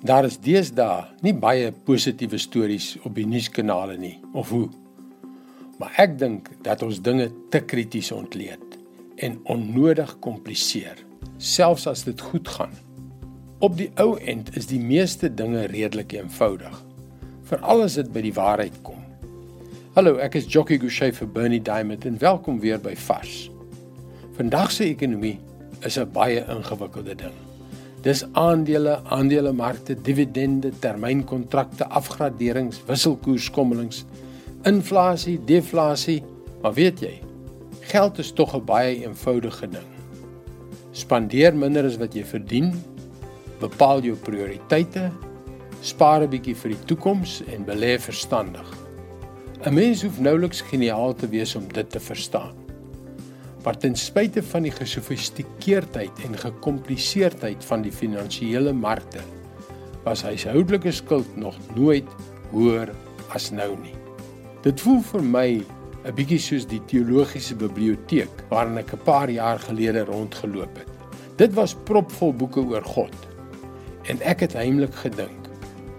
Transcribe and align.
Daar 0.00 0.24
is 0.24 0.38
deesdae 0.40 1.10
nie 1.20 1.34
baie 1.36 1.68
positiewe 1.84 2.38
stories 2.40 2.94
op 3.04 3.18
die 3.18 3.26
nuuskanale 3.28 3.98
nie, 4.00 4.14
of 4.32 4.48
hoe? 4.48 4.70
Maar 5.76 5.98
ek 6.00 6.14
dink 6.22 6.48
dat 6.64 6.80
ons 6.86 7.02
dinge 7.04 7.26
te 7.52 7.60
krities 7.60 8.08
ontleed 8.16 8.78
en 9.20 9.36
onnodig 9.52 10.14
kompliseer, 10.24 10.96
selfs 11.36 11.84
as 11.90 12.06
dit 12.08 12.24
goed 12.30 12.48
gaan. 12.48 12.72
Op 13.60 13.76
die 13.76 13.90
ou 14.00 14.14
end 14.24 14.48
is 14.56 14.70
die 14.70 14.80
meeste 14.80 15.28
dinge 15.28 15.66
redelik 15.68 16.16
eenvoudig, 16.16 16.80
veral 17.52 17.84
as 17.84 17.98
dit 18.00 18.08
by 18.16 18.24
die 18.24 18.34
waarheid 18.40 18.80
kom. 18.86 19.04
Hallo, 19.98 20.16
ek 20.16 20.40
is 20.40 20.48
Jockey 20.48 20.80
Gouchee 20.80 21.12
vir 21.12 21.28
Bernie 21.28 21.60
Diamond 21.60 22.08
en 22.08 22.16
welkom 22.24 22.64
weer 22.64 22.80
by 22.80 22.96
Vars. 23.04 23.50
Vandag 24.40 24.72
se 24.72 24.88
ekonomie 24.88 25.36
is 25.84 26.00
'n 26.00 26.08
baie 26.08 26.40
ingewikkelde 26.48 27.14
ding. 27.14 27.49
Dis 28.00 28.22
aandele, 28.32 29.00
aandelemarkte, 29.12 29.94
dividende, 30.02 30.70
termynkontrakte, 30.80 31.84
afgraderings, 31.92 32.80
wisselkoerskommelings, 32.88 34.04
inflasie, 34.68 35.36
deflasie. 35.44 36.22
Maar 36.62 36.72
weet 36.78 37.02
jy, 37.04 37.14
geld 37.92 38.18
is 38.18 38.32
tog 38.32 38.54
'n 38.56 38.64
baie 38.64 39.04
eenvoudige 39.04 39.68
ding. 39.68 39.88
Spandeer 40.92 41.56
minder 41.56 41.84
as 41.84 41.96
wat 41.96 42.14
jy 42.14 42.24
verdien, 42.24 42.72
bepaal 43.60 44.00
jou 44.02 44.16
prioriteite, 44.16 45.10
spaar 45.80 46.22
'n 46.22 46.30
bietjie 46.30 46.56
vir 46.56 46.70
die 46.70 46.84
toekoms 46.84 47.42
en 47.52 47.64
belê 47.64 47.98
verstandig. 47.98 48.68
'n 49.64 49.74
Mens 49.74 50.02
hoef 50.02 50.20
nouliks 50.20 50.60
geniaal 50.60 51.14
te 51.14 51.28
wees 51.28 51.54
om 51.54 51.68
dit 51.72 51.90
te 51.90 52.00
verstaan. 52.00 52.59
Maar 53.64 53.76
ten 53.76 53.96
spyte 53.96 54.42
van 54.42 54.64
die 54.64 54.72
gesofistikeerdheid 54.72 56.22
en 56.24 56.38
gekompliseerdheid 56.38 57.64
van 57.64 57.82
die 57.84 57.92
finansiële 57.92 58.72
markte, 58.72 59.20
was 60.04 60.22
huishoudelike 60.24 60.92
skuld 60.96 61.36
nog 61.36 61.58
nooit 61.74 62.08
hoër 62.50 62.94
as 63.36 63.50
nou 63.52 63.74
nie. 63.82 63.94
Dit 64.64 64.80
voel 64.80 65.02
vir 65.12 65.22
my 65.24 65.48
'n 66.04 66.14
bietjie 66.16 66.38
soos 66.40 66.66
die 66.66 66.80
teologiese 66.88 67.54
biblioteek 67.54 68.44
waarin 68.48 68.78
ek 68.78 68.94
'n 68.94 69.04
paar 69.04 69.30
jaar 69.30 69.58
gelede 69.58 70.04
rondgeloop 70.04 70.76
het. 70.76 70.88
Dit 71.36 71.54
was 71.54 71.76
propvol 71.84 72.32
boeke 72.32 72.60
oor 72.60 72.84
God. 72.84 73.14
En 74.08 74.20
ek 74.22 74.40
het 74.40 74.52
heimlik 74.52 74.94
gedink, 74.94 75.48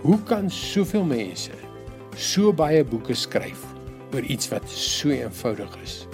hoe 0.00 0.18
kan 0.24 0.50
soveel 0.50 1.04
mense 1.04 1.52
so 2.16 2.52
baie 2.52 2.84
boeke 2.84 3.14
skryf 3.14 3.64
oor 4.12 4.22
iets 4.22 4.48
wat 4.48 4.68
so 4.68 5.08
eenvoudig 5.08 5.76
is? 5.82 6.06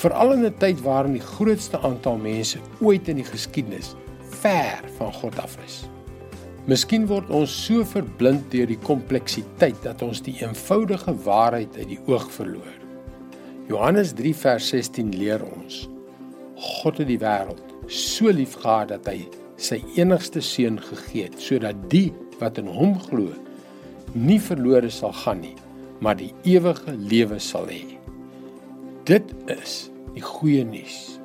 Veral 0.00 0.32
in 0.32 0.44
'n 0.44 0.56
tyd 0.58 0.80
waarin 0.80 1.12
die 1.12 1.28
grootste 1.36 1.78
aantal 1.78 2.16
mense 2.16 2.58
ooit 2.80 3.08
in 3.08 3.16
die 3.16 3.30
geskiedenis 3.32 3.94
ver 4.40 4.80
van 4.96 5.12
God 5.12 5.38
af 5.38 5.56
is. 5.66 5.84
Miskien 6.64 7.06
word 7.06 7.30
ons 7.30 7.52
so 7.66 7.84
verblind 7.84 8.50
deur 8.52 8.66
die 8.66 8.78
kompleksiteit 8.78 9.82
dat 9.82 10.02
ons 10.02 10.22
die 10.22 10.36
eenvoudige 10.40 11.14
waarheid 11.24 11.76
uit 11.76 11.88
die 11.88 12.00
oog 12.06 12.30
verloor. 12.32 12.76
Johannes 13.68 14.12
3 14.12 14.34
vers 14.34 14.68
16 14.68 15.12
leer 15.16 15.44
ons: 15.44 15.88
God 16.56 16.98
het 16.98 17.08
die 17.08 17.20
wêreld 17.20 17.64
so 17.86 18.30
lief 18.30 18.54
gehad 18.62 18.88
dat 18.88 19.06
hy 19.06 19.28
sy 19.56 19.82
enigste 19.96 20.40
seun 20.40 20.80
gegee 20.80 21.28
het 21.28 21.40
sodat 21.40 21.76
die 21.90 22.12
wat 22.40 22.58
in 22.58 22.66
hom 22.66 22.96
glo 23.08 23.32
nie 24.14 24.40
verlore 24.40 24.90
sal 24.90 25.12
gaan 25.12 25.40
nie, 25.40 25.56
maar 26.00 26.16
die 26.16 26.32
ewige 26.44 26.96
lewe 26.96 27.38
sal 27.38 27.68
hê. 27.68 27.99
Dit 29.10 29.32
is 29.50 29.88
die 30.14 30.22
goeie 30.22 30.60
nuus. 30.62 31.16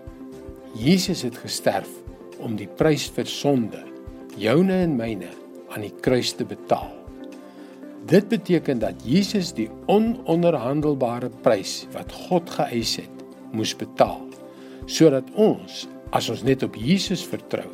Jesus 0.80 1.20
het 1.22 1.36
gesterf 1.38 1.90
om 2.42 2.56
die 2.58 2.70
prys 2.80 3.04
vir 3.14 3.28
sonde, 3.30 3.82
joune 4.42 4.74
en 4.88 4.96
myne, 4.98 5.28
aan 5.70 5.84
die 5.86 5.92
kruis 6.02 6.32
te 6.34 6.48
betaal. 6.50 6.90
Dit 8.10 8.32
beteken 8.32 8.82
dat 8.82 9.04
Jesus 9.06 9.52
die 9.54 9.68
ononderhandelbare 9.92 11.30
prys 11.46 11.84
wat 11.94 12.16
God 12.26 12.50
geëis 12.56 12.96
het, 13.04 13.22
moes 13.54 13.76
betaal 13.78 14.24
sodat 14.90 15.30
ons, 15.38 15.84
as 16.14 16.32
ons 16.34 16.42
net 16.46 16.66
op 16.66 16.76
Jesus 16.78 17.22
vertrou, 17.26 17.68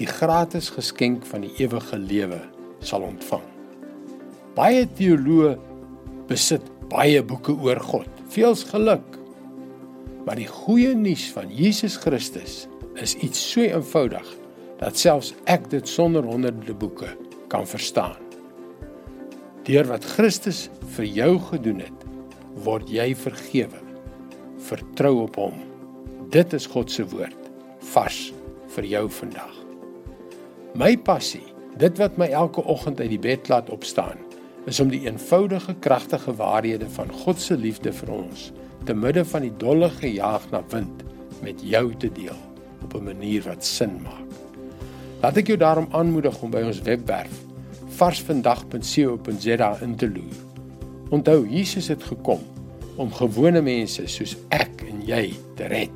die 0.00 0.08
gratis 0.08 0.70
geskenk 0.72 1.24
van 1.28 1.44
die 1.44 1.52
ewige 1.64 1.96
lewe 2.00 2.40
sal 2.84 3.04
ontvang. 3.04 3.44
Baie 4.56 4.84
teoloë 4.96 5.54
besit 6.28 6.64
baie 6.88 7.20
boeke 7.24 7.56
oor 7.60 7.80
God. 7.84 8.24
Veels 8.32 8.64
geluk. 8.72 9.25
Maar 10.26 10.40
die 10.40 10.48
goeie 10.50 10.90
nuus 10.98 11.28
van 11.30 11.52
Jesus 11.54 11.96
Christus 12.02 12.64
is 12.98 13.14
iets 13.22 13.38
so 13.52 13.62
eenvoudig 13.62 14.26
dat 14.80 14.98
selfs 14.98 15.30
ek 15.46 15.68
dit 15.70 15.86
sonder 15.88 16.26
honderde 16.26 16.74
boeke 16.74 17.12
kan 17.52 17.66
verstaan. 17.68 18.18
Deur 19.68 19.86
wat 19.86 20.04
Christus 20.16 20.66
vir 20.96 21.06
jou 21.06 21.30
gedoen 21.52 21.78
het, 21.84 22.04
word 22.66 22.90
jy 22.90 23.12
vergewe. 23.18 23.78
Vertrou 24.66 25.14
op 25.28 25.38
hom. 25.38 25.62
Dit 26.34 26.56
is 26.58 26.66
God 26.74 26.90
se 26.90 27.06
woord 27.06 27.50
vars 27.94 28.32
vir 28.74 28.90
jou 28.90 29.06
vandag. 29.20 29.54
My 30.74 30.96
passie, 30.98 31.44
dit 31.78 32.02
wat 32.02 32.18
my 32.18 32.32
elke 32.34 32.64
oggend 32.66 32.98
uit 33.00 33.12
die 33.14 33.22
bed 33.22 33.46
laat 33.52 33.70
opstaan, 33.70 34.18
is 34.66 34.82
om 34.82 34.90
die 34.90 35.04
eenvoudige 35.06 35.76
kragtige 35.78 36.34
waarhede 36.34 36.90
van 36.98 37.12
God 37.22 37.38
se 37.38 37.54
liefde 37.54 37.94
vir 37.94 38.10
ons 38.18 38.50
te 38.86 38.94
midde 38.94 39.24
van 39.26 39.42
die 39.46 39.54
dolle 39.58 39.90
gejaag 39.98 40.46
na 40.52 40.62
wind 40.70 41.02
met 41.42 41.62
jou 41.62 41.90
te 41.98 42.10
deel 42.12 42.38
op 42.84 42.94
'n 42.94 43.04
manier 43.04 43.42
wat 43.42 43.64
sin 43.64 44.00
maak. 44.02 44.26
Laat 45.22 45.36
ek 45.36 45.46
jou 45.46 45.58
daarom 45.58 45.88
aanmoedig 45.90 46.42
om 46.42 46.50
by 46.50 46.62
ons 46.62 46.80
webwerf 46.80 47.32
varsvandag.co.za 47.96 49.78
in 49.82 49.96
te 49.96 50.10
loer. 50.10 50.38
Onthou 51.10 51.48
Jesus 51.48 51.88
het 51.88 52.02
gekom 52.02 52.40
om 52.96 53.12
gewone 53.12 53.62
mense 53.62 54.06
soos 54.06 54.36
ek 54.48 54.84
en 54.88 55.02
jy 55.06 55.32
te 55.56 55.64
red. 55.64 55.90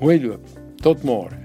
Mooi 0.00 0.20
loop. 0.22 0.46
Tot 0.80 1.02
môre. 1.02 1.39